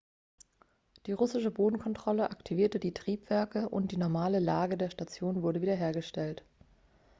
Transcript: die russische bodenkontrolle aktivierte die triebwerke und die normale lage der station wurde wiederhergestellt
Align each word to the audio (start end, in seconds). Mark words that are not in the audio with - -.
die 1.05 1.11
russische 1.11 1.51
bodenkontrolle 1.51 2.31
aktivierte 2.31 2.79
die 2.79 2.91
triebwerke 2.91 3.69
und 3.69 3.91
die 3.91 3.97
normale 3.97 4.39
lage 4.39 4.75
der 4.75 4.89
station 4.89 5.43
wurde 5.43 5.61
wiederhergestellt 5.61 6.43